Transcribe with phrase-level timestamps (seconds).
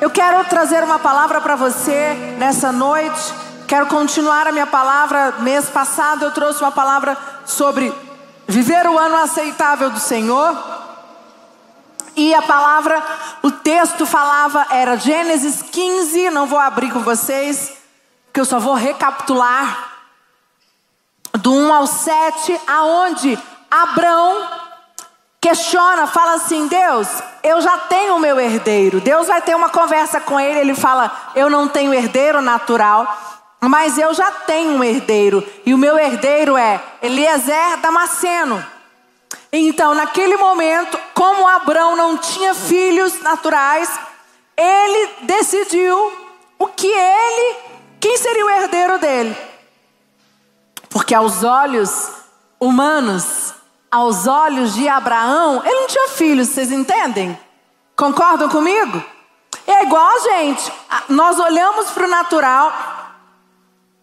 [0.00, 3.34] Eu quero trazer uma palavra para você nessa noite.
[3.68, 5.32] Quero continuar a minha palavra.
[5.40, 7.92] Mês passado eu trouxe uma palavra sobre
[8.48, 10.56] viver o ano aceitável do Senhor.
[12.16, 13.02] E a palavra,
[13.42, 16.30] o texto falava, era Gênesis 15.
[16.30, 17.76] Não vou abrir com vocês,
[18.24, 19.90] porque eu só vou recapitular.
[21.34, 23.38] Do 1 ao 7, aonde
[23.70, 24.59] Abraão
[25.40, 27.08] questiona, fala assim: Deus,
[27.42, 29.00] eu já tenho o meu herdeiro.
[29.00, 30.60] Deus vai ter uma conversa com ele.
[30.60, 33.18] Ele fala: Eu não tenho herdeiro natural,
[33.60, 35.46] mas eu já tenho um herdeiro.
[35.64, 38.64] E o meu herdeiro é Eliezer Damasceno.
[39.52, 43.90] Então, naquele momento, como Abraão não tinha filhos naturais,
[44.56, 45.96] ele decidiu
[46.56, 47.56] o que ele,
[47.98, 49.36] quem seria o herdeiro dele.
[50.88, 52.10] Porque aos olhos
[52.60, 53.54] humanos,
[53.90, 57.38] aos olhos de Abraão, ele não tinha filhos, vocês entendem?
[57.96, 59.02] Concordam comigo?
[59.66, 60.72] É igual gente.
[61.08, 62.72] Nós olhamos para o natural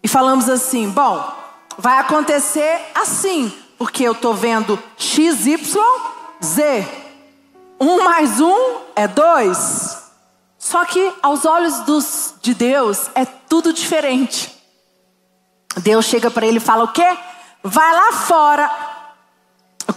[0.04, 1.32] e falamos assim: bom,
[1.78, 5.84] vai acontecer assim, porque eu estou vendo X, Y,
[6.44, 6.88] Z.
[7.80, 10.04] Um mais um é dois.
[10.58, 14.54] Só que aos olhos dos, de Deus é tudo diferente.
[15.78, 17.18] Deus chega para ele e fala: o quê?
[17.64, 18.87] Vai lá fora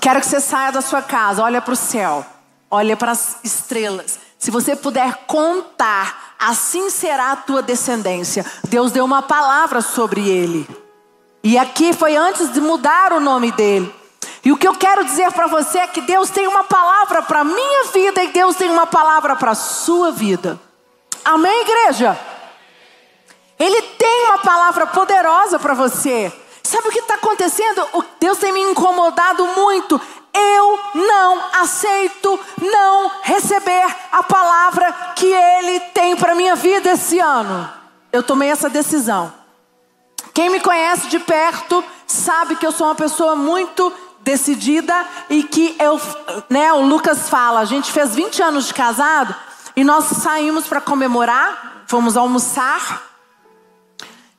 [0.00, 2.24] quero que você saia da sua casa, olha para o céu,
[2.70, 4.18] olha para as estrelas.
[4.38, 8.44] Se você puder contar, assim será a tua descendência.
[8.68, 10.66] Deus deu uma palavra sobre ele.
[11.44, 13.94] E aqui foi antes de mudar o nome dele.
[14.42, 17.44] E o que eu quero dizer para você é que Deus tem uma palavra para
[17.44, 20.58] minha vida e Deus tem uma palavra para sua vida.
[21.22, 22.18] Amém, igreja?
[23.58, 26.32] Ele tem uma palavra poderosa para você.
[26.70, 27.84] Sabe o que está acontecendo?
[27.94, 30.00] O Deus tem me incomodado muito.
[30.32, 37.68] Eu não aceito não receber a palavra que Ele tem para minha vida esse ano.
[38.12, 39.32] Eu tomei essa decisão.
[40.32, 44.94] Quem me conhece de perto sabe que eu sou uma pessoa muito decidida
[45.28, 46.00] e que eu,
[46.48, 49.34] né, o Lucas fala, a gente fez 20 anos de casado
[49.74, 53.10] e nós saímos para comemorar, fomos almoçar.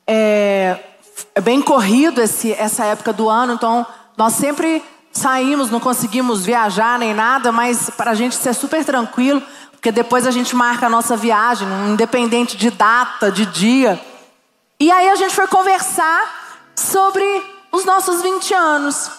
[0.07, 0.91] É,
[1.33, 3.85] é bem corrido esse, essa época do ano, então
[4.17, 9.41] nós sempre saímos, não conseguimos viajar nem nada, mas para a gente ser super tranquilo,
[9.71, 13.99] porque depois a gente marca a nossa viagem, independente de data, de dia.
[14.79, 17.23] E aí a gente foi conversar sobre
[17.71, 19.11] os nossos 20 anos.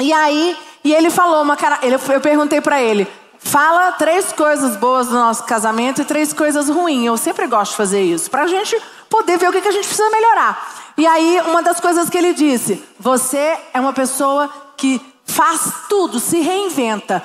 [0.00, 4.76] E aí, e ele falou uma cara, ele, eu perguntei para ele, fala três coisas
[4.76, 7.06] boas do nosso casamento e três coisas ruins.
[7.06, 9.72] Eu sempre gosto de fazer isso, para a gente poder ver o que, que a
[9.72, 10.92] gente precisa melhorar.
[10.96, 16.18] E aí, uma das coisas que ele disse: você é uma pessoa que faz tudo,
[16.18, 17.22] se reinventa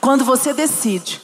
[0.00, 1.20] quando você decide.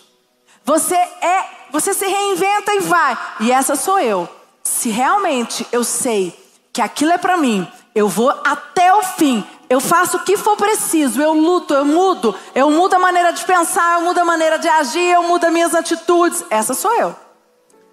[0.65, 3.17] Você é, você se reinventa e vai.
[3.41, 4.29] E essa sou eu.
[4.65, 6.37] Se realmente eu sei
[6.73, 9.45] que aquilo é para mim, eu vou até o fim.
[9.69, 13.45] Eu faço o que for preciso, eu luto, eu mudo, eu mudo a maneira de
[13.45, 16.45] pensar, eu mudo a maneira de agir, eu mudo as minhas atitudes.
[16.51, 17.17] Essa sou eu.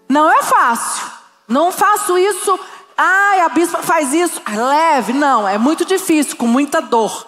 [0.09, 1.22] Não é fácil.
[1.53, 2.59] Não faço isso
[2.97, 4.41] Ai, a bispa faz isso.
[4.45, 5.13] É leve.
[5.13, 7.27] Não, é muito difícil, com muita dor.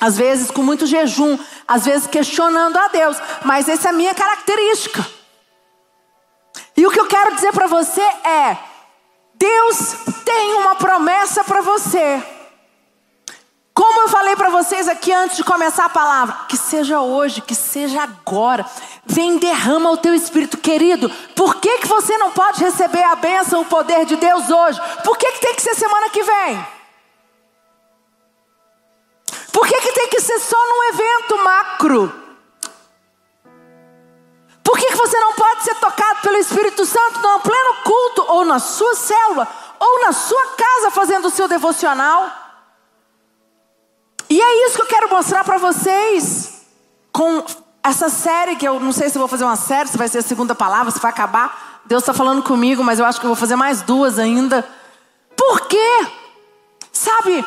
[0.00, 3.16] Às vezes com muito jejum, às vezes questionando a Deus.
[3.44, 5.06] Mas essa é a minha característica.
[6.76, 8.56] E o que eu quero dizer para você é:
[9.34, 12.22] Deus tem uma promessa para você.
[13.80, 17.54] Como eu falei para vocês aqui antes de começar a palavra, que seja hoje, que
[17.54, 18.66] seja agora.
[19.06, 21.08] Vem derrama o teu espírito querido.
[21.34, 24.78] Por que, que você não pode receber a bênção, o poder de Deus hoje?
[25.02, 26.66] Por que, que tem que ser semana que vem?
[29.50, 32.14] Por que, que tem que ser só num evento macro?
[34.62, 38.44] Por que, que você não pode ser tocado pelo Espírito Santo no pleno culto, ou
[38.44, 39.48] na sua célula,
[39.78, 42.49] ou na sua casa fazendo o seu devocional?
[44.30, 46.62] E é isso que eu quero mostrar para vocês
[47.12, 47.44] com
[47.82, 50.22] essa série que eu não sei se vou fazer uma série, se vai ser a
[50.22, 51.80] segunda palavra, se vai acabar.
[51.84, 54.64] Deus está falando comigo, mas eu acho que eu vou fazer mais duas ainda.
[55.36, 56.06] Por quê?
[56.92, 57.44] Sabe?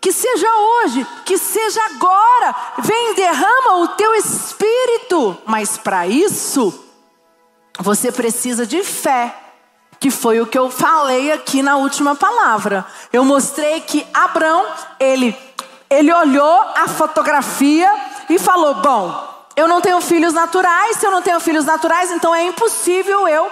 [0.00, 2.56] Que seja hoje, que seja agora.
[2.78, 5.36] Vem, derrama o teu espírito.
[5.44, 6.72] Mas para isso,
[7.78, 9.36] você precisa de fé.
[10.00, 12.86] Que foi o que eu falei aqui na última palavra.
[13.12, 14.66] Eu mostrei que Abraão,
[14.98, 15.36] ele
[15.92, 17.92] ele olhou a fotografia
[18.28, 22.34] e falou: Bom, eu não tenho filhos naturais, se eu não tenho filhos naturais, então
[22.34, 23.50] é impossível eu,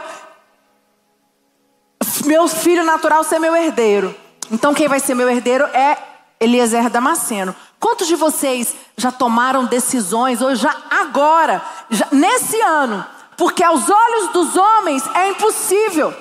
[2.25, 4.15] meu filho natural, ser meu herdeiro.
[4.51, 5.97] Então quem vai ser meu herdeiro é
[6.41, 7.55] Eliezer Damasceno.
[7.79, 13.05] Quantos de vocês já tomaram decisões, ou já agora, já, nesse ano,
[13.37, 16.15] porque aos olhos dos homens é impossível.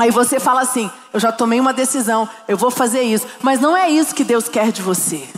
[0.00, 3.76] Aí você fala assim: eu já tomei uma decisão, eu vou fazer isso, mas não
[3.76, 5.28] é isso que Deus quer de você.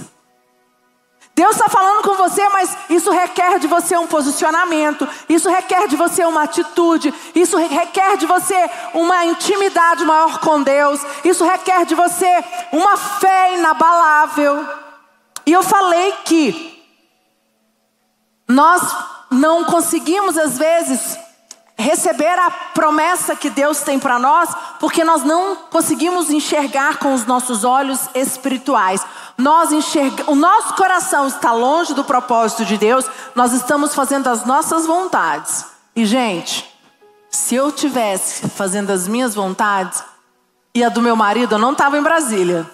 [1.35, 5.97] Deus está falando com você, mas isso requer de você um posicionamento, isso requer de
[5.97, 11.97] você uma atitude, isso requer de você uma intimidade maior com Deus, isso requer de
[11.97, 14.65] você uma fé inabalável.
[15.45, 16.85] E eu falei que
[18.47, 18.81] nós
[19.29, 21.19] não conseguimos, às vezes,
[21.83, 24.49] receber a promessa que Deus tem para nós,
[24.81, 29.05] porque nós não conseguimos enxergar com os nossos olhos espirituais.
[29.37, 30.25] Nós enxerga...
[30.31, 35.67] O nosso coração está longe do propósito de Deus, nós estamos fazendo as nossas vontades.
[35.95, 36.73] E, gente,
[37.31, 40.03] se eu tivesse fazendo as minhas vontades
[40.75, 42.69] e a do meu marido, eu não estava em Brasília.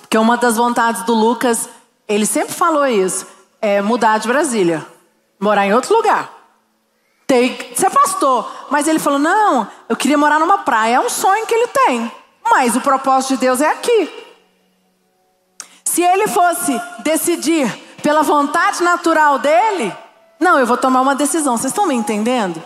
[0.00, 1.68] Porque uma das vontades do Lucas,
[2.08, 3.26] ele sempre falou isso,
[3.60, 4.86] é mudar de Brasília,
[5.38, 6.35] morar em outro lugar.
[7.26, 8.50] Tem ser pastor.
[8.70, 10.96] Mas ele falou: não, eu queria morar numa praia.
[10.96, 12.12] É um sonho que ele tem.
[12.48, 14.24] Mas o propósito de Deus é aqui.
[15.84, 17.68] Se ele fosse decidir
[18.02, 19.92] pela vontade natural dele,
[20.38, 21.56] não, eu vou tomar uma decisão.
[21.56, 22.62] Vocês estão me entendendo?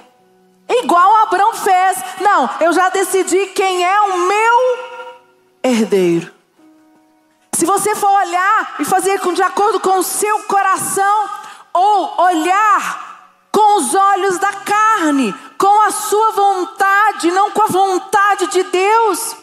[0.68, 1.98] Igual Abraão fez.
[2.20, 4.78] Não, eu já decidi quem é o meu
[5.62, 6.32] herdeiro.
[7.52, 11.28] Se você for olhar e fazer de acordo com o seu coração,
[11.72, 13.09] ou olhar
[13.52, 19.36] com os olhos da carne, com a sua vontade, não com a vontade de Deus,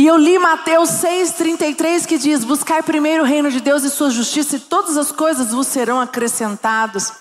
[0.00, 4.08] e eu li Mateus 6,33 que diz: Buscai primeiro o reino de Deus e sua
[4.08, 7.12] justiça, e todas as coisas vos serão acrescentadas.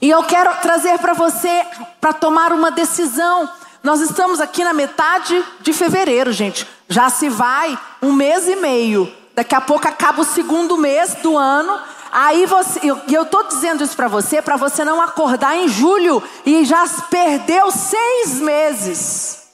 [0.00, 1.66] E eu quero trazer para você,
[2.00, 3.50] para tomar uma decisão.
[3.82, 6.64] Nós estamos aqui na metade de fevereiro, gente.
[6.88, 9.12] Já se vai um mês e meio.
[9.34, 11.76] Daqui a pouco acaba o segundo mês do ano.
[12.16, 16.22] Aí você, eu, eu tô dizendo isso para você, para você não acordar em julho
[16.46, 19.48] e já perdeu seis meses.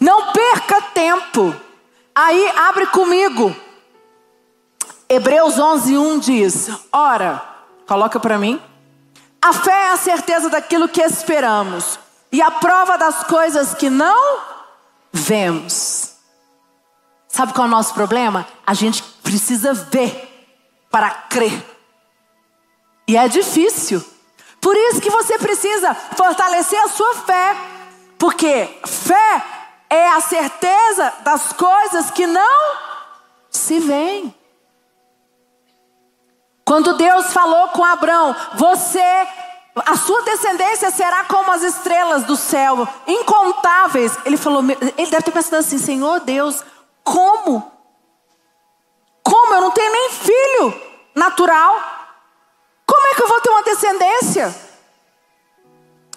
[0.00, 1.54] Não perca tempo.
[2.12, 3.54] Aí abre comigo.
[5.08, 7.40] Hebreus 11:1 diz: Ora,
[7.86, 8.60] coloca para mim.
[9.40, 11.96] A fé é a certeza daquilo que esperamos
[12.32, 14.40] e a prova das coisas que não
[15.12, 16.15] vemos.
[17.36, 18.48] Sabe qual é o nosso problema?
[18.66, 20.56] A gente precisa ver
[20.90, 21.52] para crer.
[23.06, 24.02] E é difícil.
[24.58, 27.54] Por isso que você precisa fortalecer a sua fé.
[28.18, 29.44] Porque fé
[29.90, 32.76] é a certeza das coisas que não
[33.50, 34.34] se veem.
[36.64, 39.28] Quando Deus falou com Abraão, você,
[39.84, 44.16] a sua descendência será como as estrelas do céu, incontáveis.
[44.24, 44.64] Ele falou,
[44.96, 46.64] ele deve ter pensado assim, Senhor Deus,
[47.06, 47.72] como?
[49.22, 49.54] Como?
[49.54, 50.82] Eu não tenho nem filho
[51.14, 51.76] natural.
[52.84, 54.54] Como é que eu vou ter uma descendência?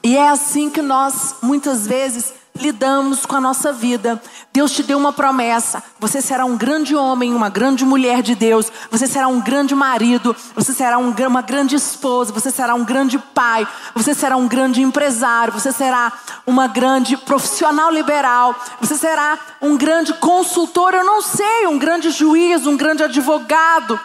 [0.03, 4.21] E é assim que nós, muitas vezes, lidamos com a nossa vida.
[4.51, 8.71] Deus te deu uma promessa: você será um grande homem, uma grande mulher de Deus,
[8.91, 13.17] você será um grande marido, você será um, uma grande esposa, você será um grande
[13.17, 16.11] pai, você será um grande empresário, você será
[16.45, 22.67] uma grande profissional liberal, você será um grande consultor, eu não sei, um grande juiz,
[22.67, 23.99] um grande advogado.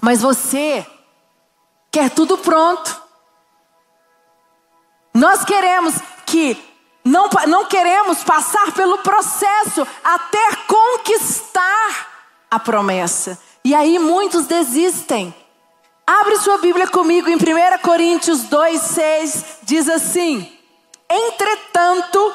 [0.00, 0.86] Mas você
[1.90, 3.02] quer tudo pronto.
[5.14, 5.94] Nós queremos
[6.36, 6.62] que
[7.02, 12.08] não, não queremos passar pelo processo até conquistar
[12.50, 13.38] a promessa.
[13.64, 15.34] E aí muitos desistem.
[16.06, 17.38] Abre sua Bíblia comigo em 1
[17.80, 20.46] Coríntios 2,6, diz assim:
[21.08, 22.34] Entretanto,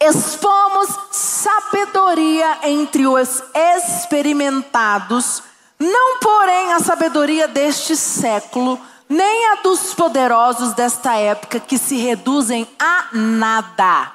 [0.00, 5.42] expomos sabedoria entre os experimentados,
[5.76, 12.66] não porém a sabedoria deste século nem a dos poderosos desta época que se reduzem
[12.78, 14.12] a nada.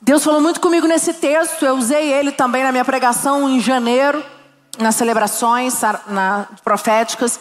[0.00, 4.24] Deus falou muito comigo nesse texto, eu usei ele também na minha pregação em janeiro,
[4.78, 7.40] nas celebrações na, proféticas.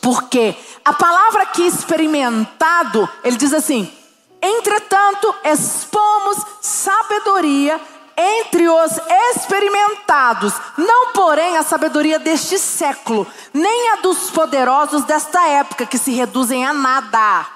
[0.00, 3.92] Porque a palavra aqui experimentado, ele diz assim:
[4.40, 7.80] entretanto, expomos sabedoria
[8.20, 8.92] entre os
[9.30, 16.12] experimentados, não porém a sabedoria deste século, nem a dos poderosos desta época, que se
[16.12, 17.46] reduzem a nada.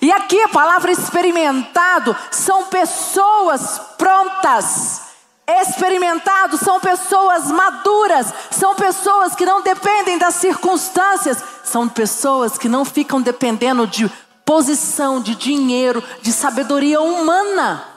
[0.00, 5.02] E aqui a palavra experimentado são pessoas prontas.
[5.46, 12.84] Experimentados são pessoas maduras, são pessoas que não dependem das circunstâncias, são pessoas que não
[12.84, 14.10] ficam dependendo de
[14.44, 17.93] posição, de dinheiro, de sabedoria humana.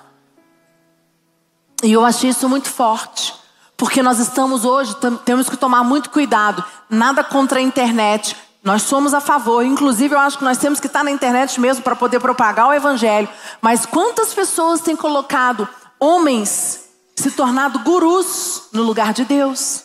[1.83, 3.33] E eu achei isso muito forte.
[3.75, 6.63] Porque nós estamos hoje, temos que tomar muito cuidado.
[6.89, 8.35] Nada contra a internet.
[8.63, 9.63] Nós somos a favor.
[9.63, 12.73] Inclusive, eu acho que nós temos que estar na internet mesmo para poder propagar o
[12.73, 13.29] evangelho.
[13.61, 15.69] Mas quantas pessoas têm colocado
[15.99, 19.83] homens se tornado gurus no lugar de Deus?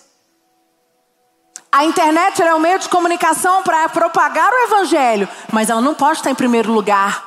[1.71, 6.19] A internet é um meio de comunicação para propagar o evangelho, mas ela não pode
[6.19, 7.25] estar em primeiro lugar.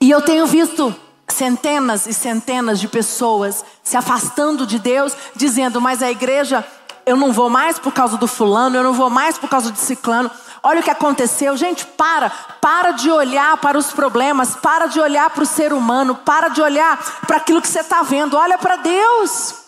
[0.00, 0.94] E eu tenho visto
[1.32, 6.64] centenas e centenas de pessoas se afastando de Deus, dizendo: Mas a igreja,
[7.04, 9.78] eu não vou mais por causa do fulano, eu não vou mais por causa de
[9.78, 10.30] ciclano.
[10.62, 15.28] Olha o que aconteceu, gente, para, para de olhar para os problemas, para de olhar
[15.30, 16.96] para o ser humano, para de olhar
[17.26, 19.61] para aquilo que você está vendo, olha para Deus.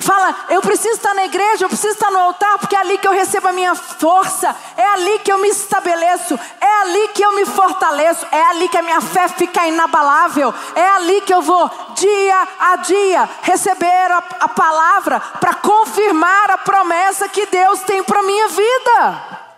[0.00, 3.08] Fala, eu preciso estar na igreja, eu preciso estar no altar, porque é ali que
[3.08, 7.32] eu recebo a minha força, é ali que eu me estabeleço, é ali que eu
[7.32, 11.70] me fortaleço, é ali que a minha fé fica inabalável, é ali que eu vou,
[11.94, 18.22] dia a dia, receber a, a palavra para confirmar a promessa que Deus tem para
[18.22, 19.48] minha vida.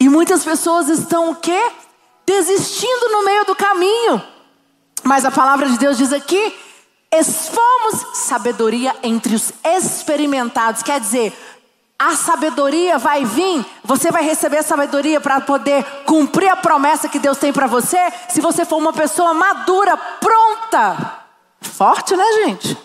[0.00, 1.72] E muitas pessoas estão o quê?
[2.24, 4.22] Desistindo no meio do caminho.
[5.02, 6.66] Mas a palavra de Deus diz aqui
[7.12, 10.82] Expomos sabedoria entre os experimentados.
[10.82, 11.32] Quer dizer,
[11.98, 17.38] a sabedoria vai vir, você vai receber sabedoria para poder cumprir a promessa que Deus
[17.38, 17.98] tem para você,
[18.28, 21.24] se você for uma pessoa madura, pronta.
[21.60, 22.76] Forte, né, gente?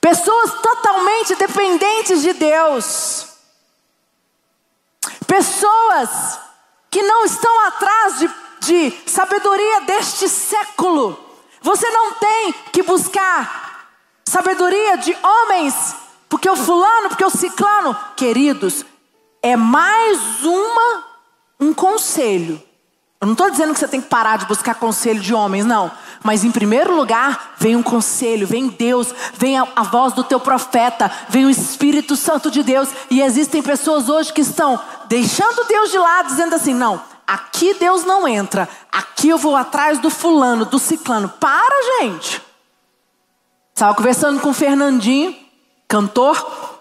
[0.00, 3.28] Pessoas totalmente dependentes de Deus.
[5.26, 6.40] Pessoas
[6.90, 11.23] que não estão atrás de, de sabedoria deste século
[11.64, 13.88] você não tem que buscar
[14.22, 15.96] sabedoria de homens,
[16.28, 18.84] porque o fulano, porque o ciclano, queridos,
[19.42, 21.04] é mais uma
[21.58, 22.62] um conselho.
[23.18, 25.90] Eu não estou dizendo que você tem que parar de buscar conselho de homens, não.
[26.22, 30.38] Mas em primeiro lugar, vem um conselho, vem Deus, vem a, a, voz do teu
[30.38, 32.90] profeta, vem o Espírito Santo de Deus.
[33.10, 38.04] E existem pessoas hoje que estão deixando Deus de lado, dizendo assim: não, Aqui Deus
[38.04, 38.68] não entra.
[38.92, 41.28] Aqui eu vou atrás do fulano, do ciclano.
[41.28, 42.42] Para, gente.
[43.72, 45.34] Estava conversando com o Fernandinho,
[45.88, 46.80] cantor.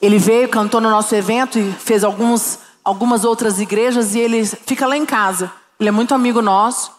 [0.00, 4.86] Ele veio, cantou no nosso evento e fez alguns, algumas outras igrejas e ele fica
[4.86, 5.52] lá em casa.
[5.78, 6.92] Ele é muito amigo nosso.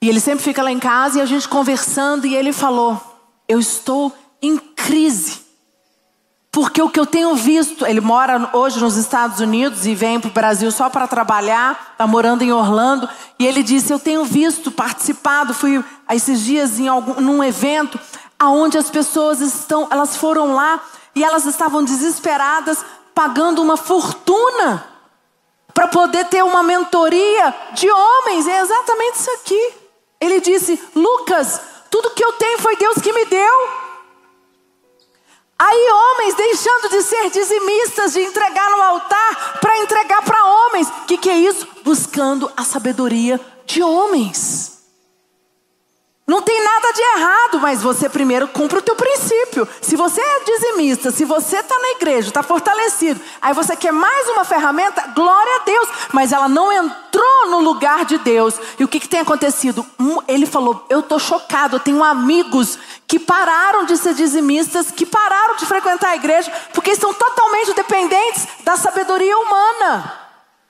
[0.00, 3.00] E ele sempre fica lá em casa e a gente conversando e ele falou:
[3.48, 5.47] Eu estou em crise.
[6.58, 10.26] Porque o que eu tenho visto, ele mora hoje nos Estados Unidos e vem para
[10.26, 14.72] o Brasil só para trabalhar, está morando em Orlando, e ele disse: Eu tenho visto,
[14.72, 17.96] participado, fui esses dias em algum, num evento,
[18.36, 20.82] aonde as pessoas estão, elas foram lá
[21.14, 22.84] e elas estavam desesperadas,
[23.14, 24.84] pagando uma fortuna
[25.72, 28.48] para poder ter uma mentoria de homens.
[28.48, 29.74] É exatamente isso aqui.
[30.20, 33.87] Ele disse: Lucas, tudo que eu tenho foi Deus que me deu.
[35.60, 40.88] Aí homens deixando de ser dizimistas, de entregar no altar, para entregar para homens.
[40.88, 41.66] O que, que é isso?
[41.82, 44.47] Buscando a sabedoria de homens.
[46.28, 49.66] Não tem nada de errado, mas você primeiro cumpre o teu princípio.
[49.80, 54.28] Se você é dizimista, se você está na igreja, está fortalecido, aí você quer mais
[54.28, 58.60] uma ferramenta, glória a Deus, mas ela não entrou no lugar de Deus.
[58.78, 59.86] E o que, que tem acontecido?
[60.28, 65.56] Ele falou: Eu estou chocado, eu tenho amigos que pararam de ser dizimistas, que pararam
[65.56, 70.12] de frequentar a igreja, porque estão totalmente dependentes da sabedoria humana.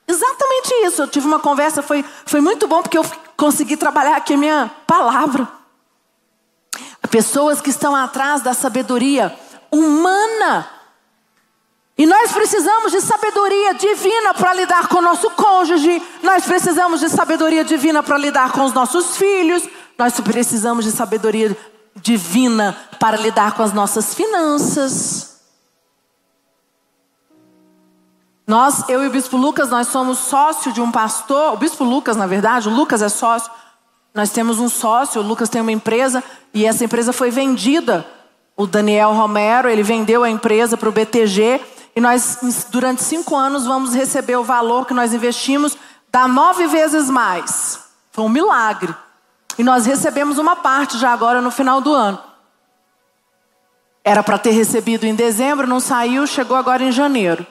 [0.07, 1.03] Exatamente isso.
[1.03, 3.05] Eu tive uma conversa, foi, foi muito bom, porque eu
[3.39, 5.49] consegui trabalhar aqui minha palavra.
[7.09, 9.35] Pessoas que estão atrás da sabedoria
[9.71, 10.69] humana.
[11.97, 17.09] E nós precisamos de sabedoria divina para lidar com o nosso cônjuge, nós precisamos de
[17.09, 21.57] sabedoria divina para lidar com os nossos filhos, nós precisamos de sabedoria
[21.97, 25.18] divina para lidar com as nossas finanças.
[28.49, 32.17] Nós, eu e o bispo Lucas, nós somos sócio de um pastor, o bispo Lucas,
[32.17, 33.53] na verdade, o Lucas é sócio.
[34.15, 36.25] Nós temos um sócio, o Lucas tem uma empresa
[36.55, 38.07] e essa empresa foi vendida.
[38.57, 41.61] O Daniel Romero, ele vendeu a empresa para o BTG
[41.95, 42.39] e nós,
[42.71, 45.77] durante cinco anos, vamos receber o valor que nós investimos,
[46.11, 47.81] dá nove vezes mais.
[48.13, 48.95] Foi um milagre.
[49.59, 52.19] E nós recebemos uma parte já agora no final do ano.
[54.03, 57.47] Era para ter recebido em dezembro, não saiu, chegou agora em janeiro.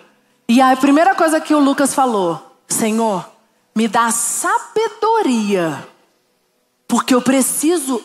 [0.49, 3.27] E a primeira coisa que o Lucas falou: Senhor,
[3.75, 5.87] me dá sabedoria,
[6.87, 8.03] porque eu preciso,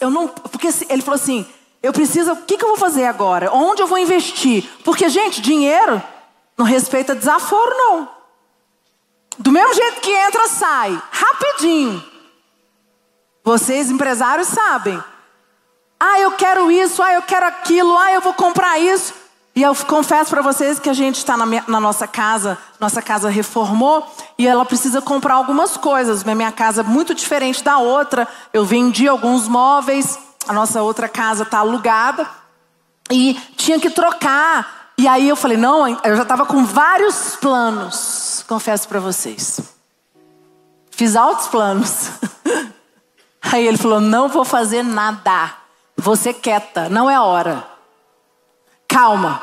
[0.00, 1.46] eu não, porque ele falou assim,
[1.82, 3.52] eu preciso, o que, que eu vou fazer agora?
[3.52, 4.68] Onde eu vou investir?
[4.82, 6.02] Porque gente, dinheiro
[6.56, 8.08] não respeita desaforo não.
[9.38, 12.02] Do mesmo jeito que entra, sai, rapidinho.
[13.42, 15.02] Vocês, empresários, sabem.
[16.00, 19.12] Ah, eu quero isso, ah, eu quero aquilo, ah, eu vou comprar isso.
[19.56, 23.28] E eu confesso para vocês que a gente está na, na, nossa casa, nossa casa
[23.28, 24.04] reformou
[24.36, 26.24] e ela precisa comprar algumas coisas.
[26.24, 28.26] Minha casa é muito diferente da outra.
[28.52, 30.18] Eu vendi alguns móveis,
[30.48, 32.28] a nossa outra casa está alugada
[33.10, 34.90] e tinha que trocar.
[34.98, 39.60] E aí eu falei, não, eu já estava com vários planos, confesso para vocês.
[40.90, 42.10] Fiz altos planos.
[43.52, 45.52] Aí ele falou, não vou fazer nada.
[45.96, 47.73] Você quieta, não é hora.
[48.94, 49.42] Calma.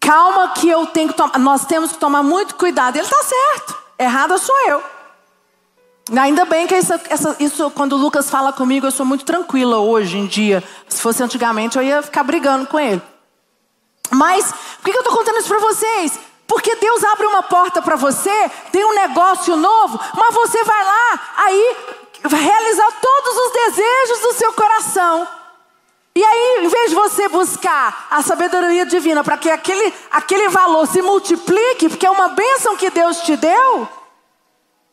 [0.00, 1.38] Calma que eu tenho que tomar.
[1.38, 2.96] Nós temos que tomar muito cuidado.
[2.96, 3.76] Ele está certo.
[3.98, 4.82] Errada sou eu.
[6.18, 9.76] Ainda bem que isso, essa, isso, quando o Lucas fala comigo, eu sou muito tranquila
[9.76, 10.64] hoje em dia.
[10.88, 13.02] Se fosse antigamente, eu ia ficar brigando com ele.
[14.10, 16.18] Mas, por que eu estou contando isso para vocês?
[16.46, 21.20] Porque Deus abre uma porta para você, tem um negócio novo, mas você vai lá,
[21.36, 21.76] aí
[22.24, 25.28] realizar todos os desejos do seu coração.
[26.14, 30.86] E aí, em vez de você buscar a sabedoria divina para que aquele, aquele valor
[30.88, 33.88] se multiplique, porque é uma bênção que Deus te deu,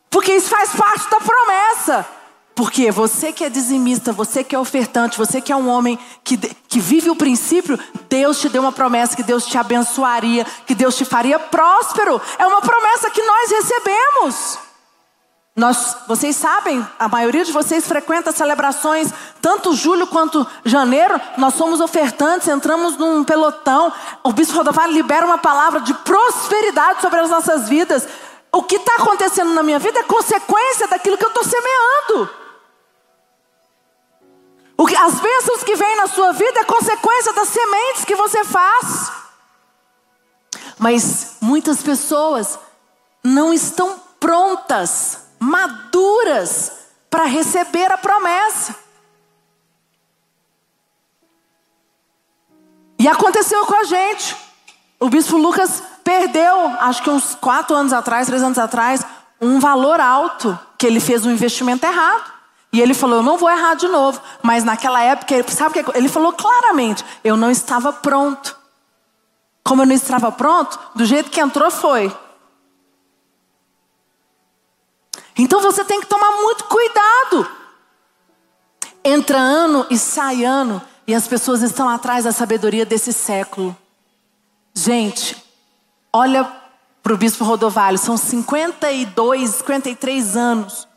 [0.08, 2.06] porque isso faz parte da promessa.
[2.54, 6.36] Porque você que é dizimista, você que é ofertante, você que é um homem que,
[6.36, 10.96] que vive o princípio, Deus te deu uma promessa que Deus te abençoaria, que Deus
[10.96, 12.20] te faria próspero.
[12.36, 14.58] É uma promessa que nós recebemos.
[15.58, 19.12] Nós, vocês sabem, a maioria de vocês frequenta celebrações,
[19.42, 23.92] tanto julho quanto janeiro, nós somos ofertantes, entramos num pelotão.
[24.22, 28.06] O bispo Rodovalho libera uma palavra de prosperidade sobre as nossas vidas.
[28.52, 32.30] O que está acontecendo na minha vida é consequência daquilo que eu estou semeando.
[34.76, 38.44] O que, as bênçãos que vêm na sua vida é consequência das sementes que você
[38.44, 39.10] faz.
[40.78, 42.56] Mas muitas pessoas
[43.24, 46.72] não estão prontas maduras
[47.10, 48.74] para receber a promessa.
[52.98, 54.36] E aconteceu com a gente.
[54.98, 59.04] O bispo Lucas perdeu, acho que uns quatro anos atrás, três anos atrás,
[59.40, 62.32] um valor alto, que ele fez um investimento errado.
[62.72, 64.20] E ele falou: Eu não vou errar de novo.
[64.42, 67.04] Mas naquela época, sabe o que ele falou claramente?
[67.22, 68.56] Eu não estava pronto.
[69.64, 72.14] Como eu não estava pronto, do jeito que entrou foi.
[75.38, 77.48] Então você tem que tomar muito cuidado.
[79.04, 83.74] Entra ano e sai ano, e as pessoas estão atrás da sabedoria desse século.
[84.74, 85.36] Gente,
[86.12, 86.44] olha
[87.02, 90.88] para o bispo Rodovalho, são 52, 53 anos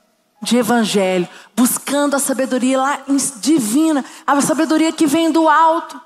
[0.42, 3.00] de evangelho, buscando a sabedoria lá
[3.40, 6.02] divina, a sabedoria que vem do alto.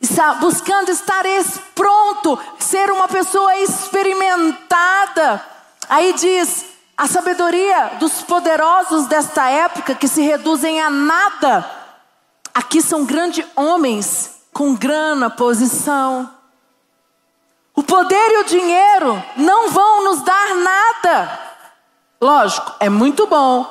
[0.00, 1.24] Está buscando estar
[1.74, 5.55] pronto, ser uma pessoa experimentada
[5.88, 11.70] Aí diz: a sabedoria dos poderosos desta época que se reduzem a nada.
[12.54, 16.30] Aqui são grandes homens com grana, posição.
[17.74, 21.40] O poder e o dinheiro não vão nos dar nada.
[22.18, 23.70] Lógico, é muito bom,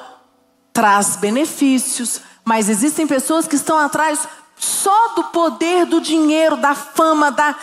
[0.72, 7.32] traz benefícios, mas existem pessoas que estão atrás só do poder, do dinheiro, da fama,
[7.32, 7.56] da.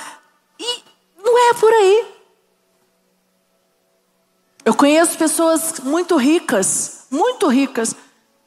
[0.59, 0.83] E
[1.23, 2.22] não é por aí.
[4.65, 7.97] Eu conheço pessoas muito ricas, muito ricas,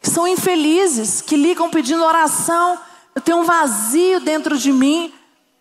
[0.01, 2.79] que são infelizes, que ligam pedindo oração.
[3.13, 5.13] Eu tenho um vazio dentro de mim,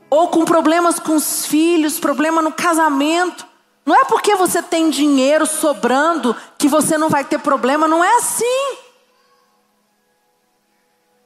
[0.08, 3.46] ou com problemas com os filhos, problema no casamento.
[3.84, 8.16] Não é porque você tem dinheiro sobrando que você não vai ter problema, não é
[8.16, 8.83] assim.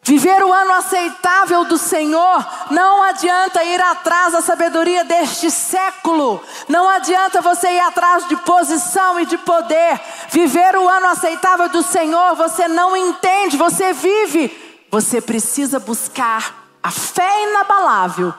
[0.09, 6.89] Viver o ano aceitável do Senhor, não adianta ir atrás da sabedoria deste século, não
[6.89, 10.01] adianta você ir atrás de posição e de poder.
[10.31, 14.87] Viver o ano aceitável do Senhor, você não entende, você vive.
[14.91, 18.33] Você precisa buscar a fé inabalável,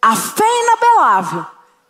[0.00, 1.44] a fé inabalável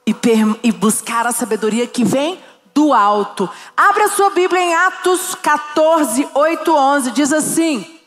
[0.06, 0.16] e,
[0.62, 2.42] e buscar a sabedoria que vem
[2.74, 3.48] do alto.
[3.76, 7.10] Abra sua Bíblia em Atos 14, 8, 11.
[7.10, 8.00] Diz assim: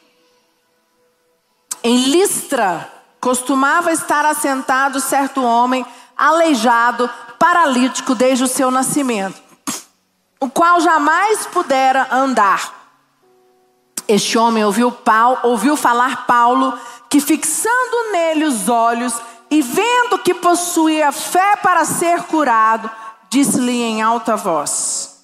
[1.84, 5.84] Em Listra costumava estar assentado certo homem,
[6.15, 9.41] aleijado, paralítico desde o seu nascimento,
[10.39, 12.71] o qual jamais pudera andar.
[14.08, 16.78] Este homem ouviu, Paulo, ouviu falar Paulo,
[17.10, 22.89] que fixando nele os olhos e vendo que possuía fé para ser curado,
[23.36, 25.17] disse-lhe em alta voz: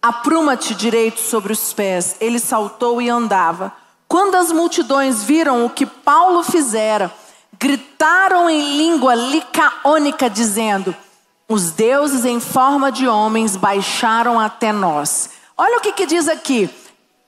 [0.00, 2.16] Apruma-te direito sobre os pés.
[2.18, 3.70] Ele saltou e andava.
[4.08, 7.12] Quando as multidões viram o que Paulo fizera,
[7.58, 10.96] gritaram em língua licaônica, dizendo:
[11.46, 15.28] Os deuses em forma de homens baixaram até nós.
[15.54, 16.70] Olha o que, que diz aqui.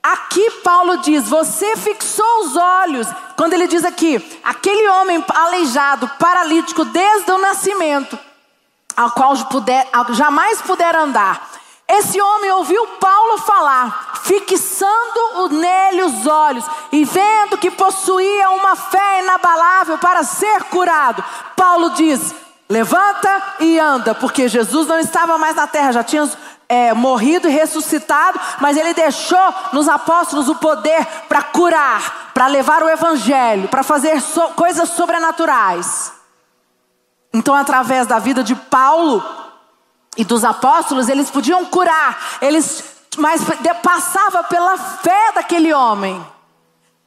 [0.03, 3.07] Aqui Paulo diz: Você fixou os olhos.
[3.37, 8.19] Quando ele diz aqui, aquele homem aleijado, paralítico desde o nascimento,
[8.97, 11.51] ao qual puder, jamais puder andar.
[11.87, 19.21] Esse homem ouviu Paulo falar, fixando nele os olhos e vendo que possuía uma fé
[19.23, 21.23] inabalável para ser curado.
[21.55, 22.35] Paulo diz:
[22.71, 26.27] Levanta e anda, porque Jesus não estava mais na terra, já tinha
[26.67, 32.83] é, morrido e ressuscitado, mas ele deixou nos apóstolos o poder para curar, para levar
[32.83, 36.14] o evangelho, para fazer so, coisas sobrenaturais.
[37.35, 39.23] Então, através da vida de Paulo
[40.17, 43.43] e dos apóstolos, eles podiam curar, eles mas
[43.83, 46.25] passava pela fé daquele homem.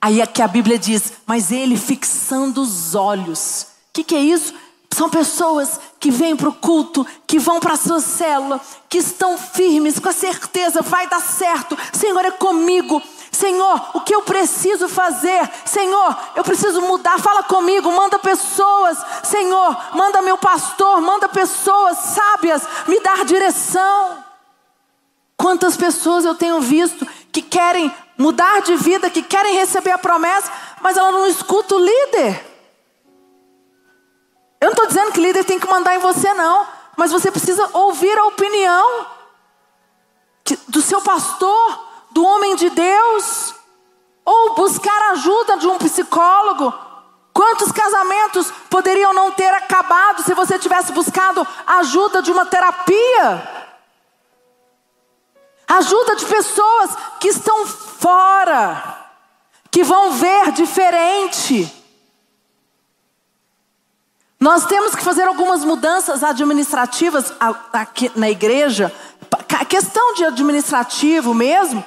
[0.01, 3.67] Aí é que a Bíblia diz, mas ele fixando os olhos.
[3.89, 4.53] O que, que é isso?
[4.93, 9.37] São pessoas que vêm para o culto, que vão para a sua célula, que estão
[9.37, 13.01] firmes, com a certeza, vai dar certo, Senhor é comigo.
[13.31, 15.49] Senhor, o que eu preciso fazer?
[15.65, 17.19] Senhor, eu preciso mudar.
[17.19, 18.97] Fala comigo, manda pessoas.
[19.23, 24.23] Senhor, manda meu pastor, manda pessoas sábias me dar direção.
[25.35, 30.51] Quantas pessoas eu tenho visto que querem mudar de vida, que querem receber a promessa,
[30.81, 32.43] mas ela não escuta o líder.
[34.59, 36.65] Eu não estou dizendo que líder tem que mandar em você, não.
[36.95, 39.05] Mas você precisa ouvir a opinião
[40.67, 41.87] do seu pastor,
[42.17, 43.53] do homem de Deus.
[44.25, 46.73] Ou buscar ajuda de um psicólogo.
[47.32, 53.67] Quantos casamentos poderiam não ter acabado se você tivesse buscado ajuda de uma terapia?
[55.67, 59.12] Ajuda de pessoas que estão fora,
[59.69, 61.71] que vão ver diferente.
[64.39, 67.32] Nós temos que fazer algumas mudanças administrativas
[67.71, 68.91] aqui na igreja.
[69.60, 71.86] A questão de administrativo mesmo.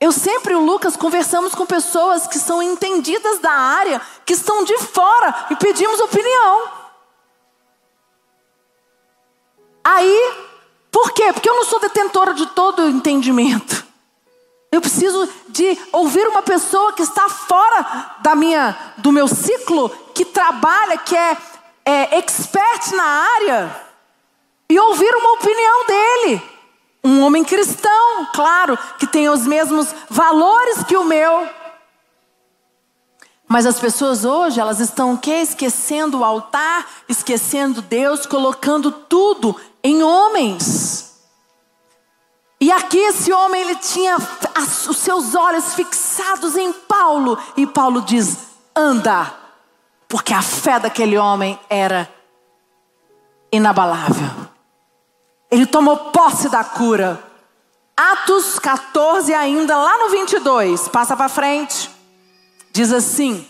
[0.00, 4.64] Eu sempre e o Lucas conversamos com pessoas que são entendidas da área, que estão
[4.64, 6.68] de fora e pedimos opinião.
[9.82, 10.34] Aí,
[10.90, 11.32] por quê?
[11.32, 13.86] Porque eu não sou detentora de todo o entendimento.
[14.70, 20.24] Eu preciso de ouvir uma pessoa que está fora da minha, do meu ciclo, que
[20.24, 21.36] trabalha, que é
[21.86, 23.86] é, expert na área
[24.68, 26.55] e ouvir uma opinião dele.
[27.06, 31.48] Um homem cristão, claro, que tem os mesmos valores que o meu.
[33.46, 35.34] Mas as pessoas hoje, elas estão o quê?
[35.34, 41.14] Esquecendo o altar, esquecendo Deus, colocando tudo em homens.
[42.60, 44.16] E aqui esse homem, ele tinha
[44.88, 47.38] os seus olhos fixados em Paulo.
[47.56, 48.36] E Paulo diz:
[48.74, 49.32] anda.
[50.08, 52.08] Porque a fé daquele homem era
[53.52, 54.45] inabalável.
[55.56, 57.18] Ele tomou posse da cura.
[57.96, 61.90] Atos 14, ainda lá no 22, passa para frente.
[62.72, 63.48] Diz assim: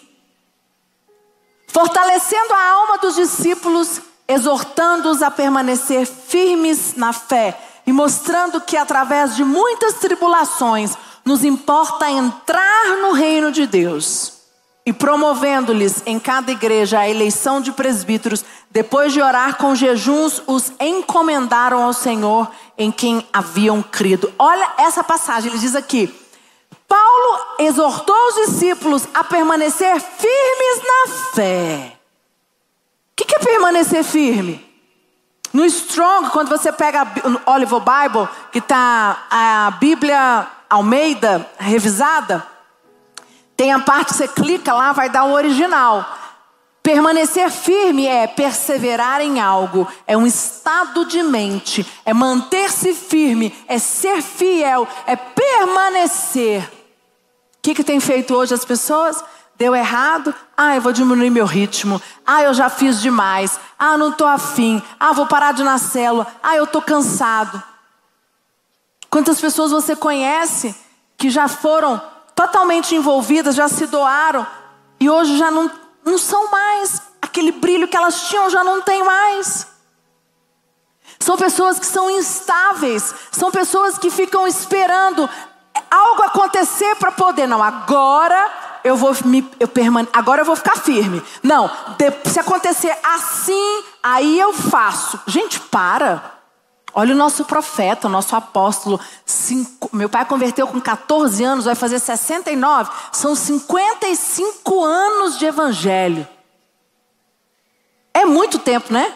[1.67, 9.35] Fortalecendo a alma dos discípulos, exortando-os a permanecer firmes na fé e mostrando que através
[9.35, 14.37] de muitas tribulações nos importa entrar no reino de Deus
[14.87, 20.73] e promovendo-lhes em cada igreja a eleição de presbíteros, depois de orar com jejuns, os
[20.81, 24.33] encomendaram ao Senhor em quem haviam crido.
[24.39, 26.15] Olha essa passagem, ele diz aqui:
[26.89, 31.97] Paulo exortou os discípulos a permanecer firmes na fé.
[33.13, 34.65] O que é permanecer firme?
[35.53, 42.47] No Strong, quando você pega o Oliver Bible, que está a Bíblia Almeida revisada,
[43.57, 46.05] tem a parte que você clica lá, vai dar o original.
[46.87, 53.77] Permanecer firme é perseverar em algo, é um estado de mente, é manter-se firme, é
[53.77, 56.63] ser fiel, é permanecer.
[56.63, 56.69] O
[57.61, 59.21] que, que tem feito hoje as pessoas?
[59.57, 60.33] Deu errado?
[60.57, 62.01] Ah, eu vou diminuir meu ritmo.
[62.25, 63.59] Ah, eu já fiz demais.
[63.77, 64.81] Ah, não estou afim.
[65.01, 66.25] Ah, vou parar de ir na célula.
[66.41, 67.61] Ah, eu estou cansado.
[69.11, 70.73] Quantas pessoas você conhece
[71.19, 72.01] que já foram
[72.37, 74.47] totalmente envolvidas, já se doaram
[75.01, 75.69] e hoje já não,
[76.07, 77.03] não são mais.
[77.21, 79.67] Aquele brilho que elas tinham já não tem mais.
[81.19, 85.29] São pessoas que são instáveis, são pessoas que ficam esperando
[85.91, 87.47] algo acontecer para poder.
[87.47, 88.51] Não, agora
[88.85, 91.23] eu vou me, eu permane, agora eu vou ficar firme.
[91.43, 95.19] Não, de, se acontecer assim, aí eu faço.
[95.27, 96.36] Gente, para.
[96.99, 98.99] Olha o nosso profeta, o nosso apóstolo.
[99.27, 102.91] Cinco, meu pai converteu com 14 anos, vai fazer 69.
[103.13, 106.27] São 55 anos de evangelho.
[108.15, 109.13] É muito tempo, né?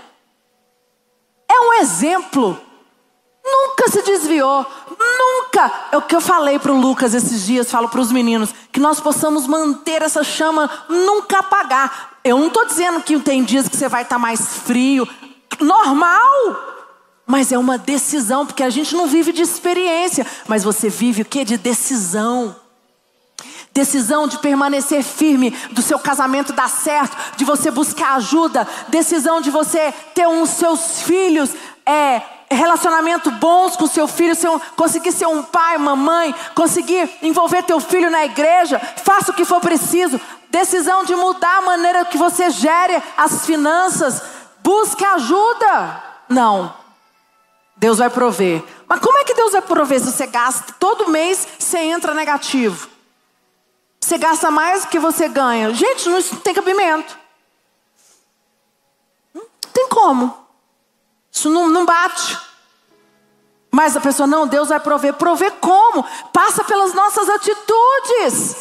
[1.50, 2.60] É um exemplo.
[3.42, 5.88] nunca se desviou, nunca.
[5.90, 8.78] É o que eu falei para o Lucas esses dias, falo para os meninos, que
[8.78, 12.18] nós possamos manter essa chama, nunca apagar.
[12.22, 15.08] Eu não estou dizendo que tem dias que você vai estar tá mais frio,
[15.58, 16.79] normal.
[17.30, 21.24] Mas é uma decisão, porque a gente não vive de experiência, mas você vive o
[21.24, 21.44] que?
[21.44, 22.56] De decisão.
[23.72, 29.48] Decisão de permanecer firme, do seu casamento dar certo, de você buscar ajuda, decisão de
[29.48, 31.50] você ter uns seus filhos,
[31.86, 37.62] é, relacionamento bons com seu filho, um, conseguir ser um pai, uma mãe, conseguir envolver
[37.62, 40.20] teu filho na igreja, faça o que for preciso.
[40.50, 44.20] Decisão de mudar a maneira que você gere as finanças,
[44.64, 46.02] busque ajuda.
[46.28, 46.80] Não,
[47.80, 48.62] Deus vai prover.
[48.86, 52.88] Mas como é que Deus vai prover se você gasta todo mês, você entra negativo?
[53.98, 55.72] Você gasta mais do que você ganha.
[55.72, 57.18] Gente, isso não tem cabimento.
[59.32, 60.46] Não tem como.
[61.32, 62.38] Isso não, não bate.
[63.70, 65.14] Mas a pessoa, não, Deus vai prover.
[65.14, 66.04] Prover como?
[66.34, 68.56] Passa pelas nossas atitudes.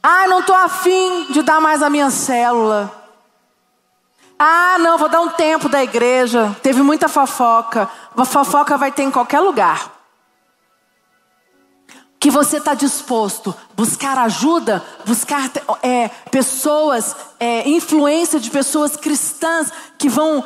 [0.00, 3.05] Ah, não estou afim de dar mais a minha célula.
[4.38, 6.54] Ah, não, vou dar um tempo da igreja.
[6.62, 7.88] Teve muita fofoca.
[8.16, 9.96] A fofoca vai ter em qualquer lugar
[12.18, 15.48] que você está disposto buscar ajuda, buscar
[15.82, 20.44] é, pessoas, é, influência de pessoas cristãs que vão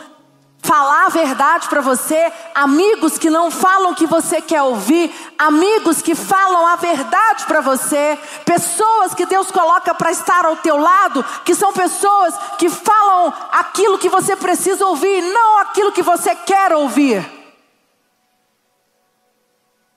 [0.62, 6.03] falar a verdade para você, amigos que não falam o que você quer ouvir, amigos
[6.03, 11.25] que falam a verdade para você, pessoas que Deus coloca para estar ao teu lado,
[11.44, 16.73] que são pessoas que falam aquilo que você precisa ouvir, não aquilo que você quer
[16.73, 17.40] ouvir.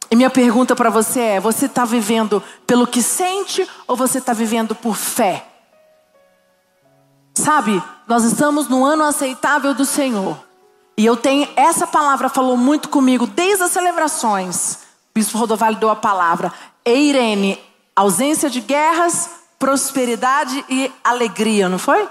[0.09, 4.31] E minha pergunta para você é: você está vivendo pelo que sente ou você está
[4.31, 5.45] vivendo por fé?
[7.33, 10.52] Sabe, nós estamos no ano aceitável do Senhor.
[10.95, 14.75] E eu tenho, essa palavra falou muito comigo desde as celebrações.
[14.75, 16.53] O bispo Rodovalho deu a palavra.
[16.85, 17.59] Eirene,
[17.95, 22.07] ausência de guerras, prosperidade e alegria, não foi?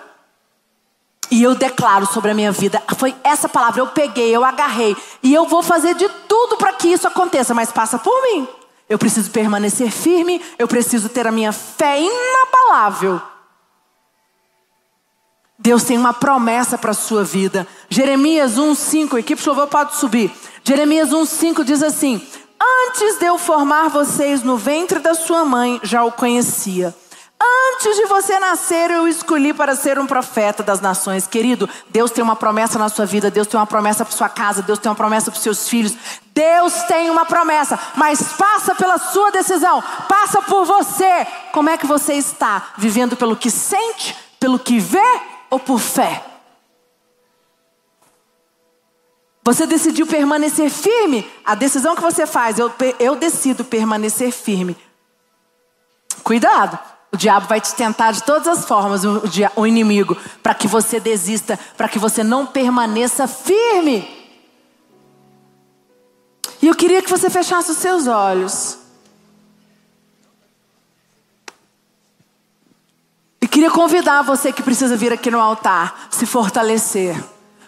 [1.30, 2.82] E eu declaro sobre a minha vida.
[2.98, 4.96] Foi essa palavra, eu peguei, eu agarrei.
[5.22, 8.46] E eu vou fazer de tudo para que isso aconteça, mas passa por mim.
[8.88, 13.22] Eu preciso permanecer firme, eu preciso ter a minha fé inabalável.
[15.62, 17.68] Deus tem uma promessa para a sua vida.
[17.88, 20.28] Jeremias 1,5, equipe de louvor pode subir.
[20.64, 22.20] Jeremias 1,5 diz assim:
[22.88, 26.92] Antes de eu formar vocês no ventre da sua mãe, já o conhecia.
[27.40, 31.28] Antes de você nascer, eu escolhi para ser um profeta das nações.
[31.28, 34.62] Querido, Deus tem uma promessa na sua vida, Deus tem uma promessa para sua casa,
[34.62, 35.94] Deus tem uma promessa para seus filhos.
[36.34, 41.24] Deus tem uma promessa, mas passa pela sua decisão, passa por você.
[41.52, 42.70] Como é que você está?
[42.76, 46.24] Vivendo pelo que sente, pelo que vê ou por fé?
[49.44, 51.30] Você decidiu permanecer firme?
[51.44, 54.74] A decisão que você faz, eu, eu decido permanecer firme.
[56.24, 56.78] Cuidado.
[57.12, 59.22] O diabo vai te tentar de todas as formas, o,
[59.56, 64.08] o inimigo, para que você desista, para que você não permaneça firme.
[66.62, 68.78] E eu queria que você fechasse os seus olhos.
[73.62, 77.16] Queria convidar você que precisa vir aqui no altar, se fortalecer.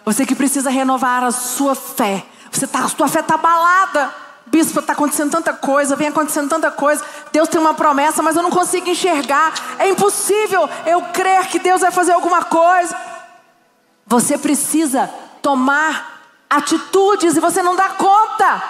[0.03, 2.25] Você que precisa renovar a sua fé.
[2.51, 4.13] Você tá, a sua fé está abalada.
[4.47, 7.01] Bispo, está acontecendo tanta coisa, vem acontecendo tanta coisa.
[7.31, 9.53] Deus tem uma promessa, mas eu não consigo enxergar.
[9.79, 12.93] É impossível eu crer que Deus vai fazer alguma coisa.
[14.05, 15.09] Você precisa
[15.41, 18.61] tomar atitudes e você não dá conta.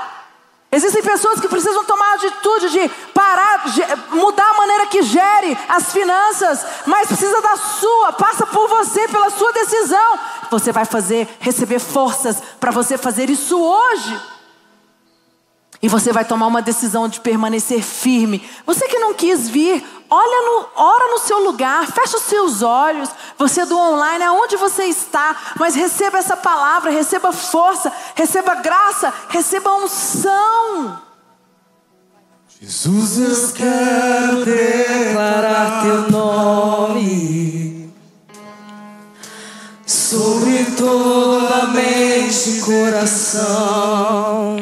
[0.71, 3.63] Existem pessoas que precisam tomar a atitude de parar,
[4.12, 9.30] mudar a maneira que gere as finanças, mas precisa da sua, passa por você, pela
[9.30, 10.19] sua decisão.
[10.51, 14.21] Você vai fazer, receber forças para você fazer isso hoje.
[15.82, 18.43] E você vai tomar uma decisão de permanecer firme.
[18.65, 23.10] Você que não quis vir, olha no, ora no seu lugar, fecha os seus olhos.
[23.38, 29.74] Você do online, aonde você está, mas receba essa palavra, receba força, receba graça, receba
[29.76, 31.02] unção.
[32.62, 37.94] Jesus, eu quero declarar teu nome
[39.86, 44.58] sobre toda mente e coração.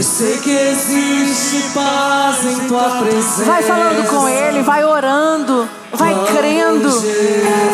[0.00, 3.44] Pois sei que existe paz em tua presença.
[3.44, 6.90] Vai falando com Ele, vai orando, vai crendo,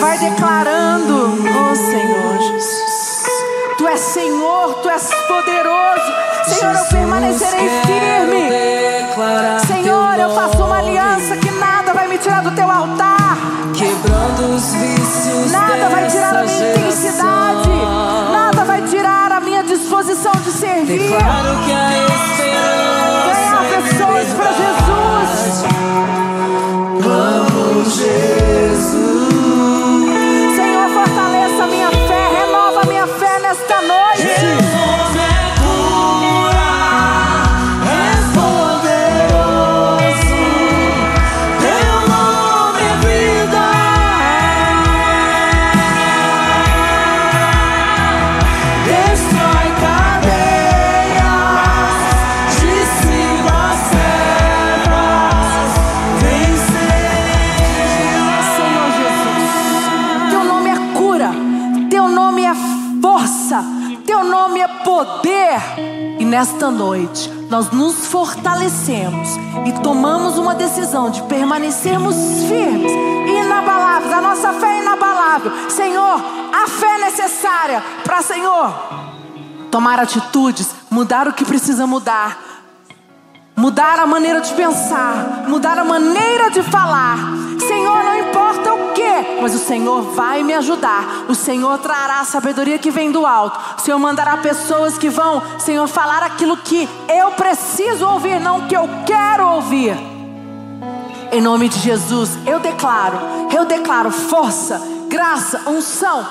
[0.00, 3.26] vai declarando: Oh Senhor Jesus,
[3.78, 6.12] Tu és Senhor, Tu és poderoso.
[6.48, 8.50] Senhor, eu permanecerei firme.
[9.68, 13.38] Senhor, eu faço uma aliança que nada vai me tirar do Teu altar.
[13.72, 15.52] Quebrando os vícios.
[15.52, 17.68] Nada vai tirar a minha intensidade.
[18.32, 19.26] Nada vai tirar
[21.66, 22.05] nesta
[66.96, 69.28] noite nós nos fortalecemos
[69.66, 72.16] e tomamos uma decisão de permanecermos
[72.48, 72.90] firmes,
[73.28, 75.52] inabaláveis, a nossa fé é inabalável.
[75.70, 76.20] Senhor,
[76.52, 78.74] a fé necessária para, Senhor,
[79.70, 82.55] tomar atitudes, mudar o que precisa mudar,
[83.56, 87.16] mudar a maneira de pensar, mudar a maneira de falar.
[87.58, 91.24] Senhor, não importa o que, mas o Senhor vai me ajudar.
[91.26, 93.58] O Senhor trará a sabedoria que vem do alto.
[93.78, 98.66] O Senhor mandará pessoas que vão, Senhor, falar aquilo que eu preciso ouvir, não o
[98.66, 99.96] que eu quero ouvir.
[101.32, 103.18] Em nome de Jesus, eu declaro,
[103.52, 106.24] eu declaro força, graça, unção,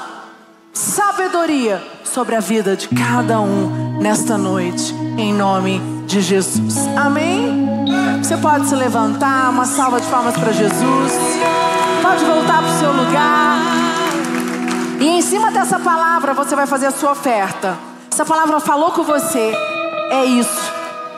[0.71, 6.75] sabedoria sobre a vida de cada um nesta noite, em nome de Jesus.
[6.95, 7.85] Amém?
[8.21, 11.11] Você pode se levantar, uma salva de palmas para Jesus.
[12.01, 13.57] Pode voltar para o seu lugar.
[14.99, 17.77] E em cima dessa palavra você vai fazer a sua oferta.
[18.11, 19.53] Essa palavra falou com você.
[20.09, 20.73] É isso.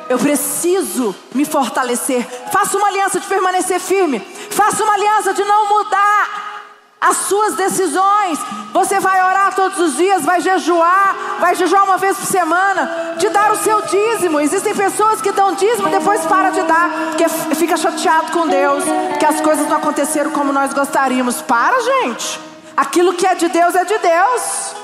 [0.09, 2.25] Eu preciso me fortalecer.
[2.51, 4.19] Faça uma aliança de permanecer firme.
[4.49, 6.56] Faça uma aliança de não mudar
[6.99, 8.39] as suas decisões.
[8.73, 13.29] Você vai orar todos os dias, vai jejuar, vai jejuar uma vez por semana, de
[13.29, 14.39] dar o seu dízimo.
[14.39, 18.83] Existem pessoas que dão dízimo e depois para de dar, porque fica chateado com Deus,
[19.19, 21.41] que as coisas não aconteceram como nós gostaríamos.
[21.41, 22.39] Para, gente.
[22.75, 24.75] Aquilo que é de Deus é de Deus.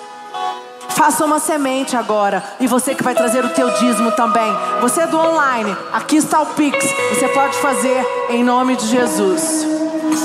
[0.90, 2.44] Faça uma semente agora.
[2.60, 4.52] E você que vai trazer o teu dízimo também.
[4.82, 5.76] Você é do online.
[5.92, 6.86] Aqui está o Pix.
[7.10, 9.93] Você pode fazer em nome de Jesus.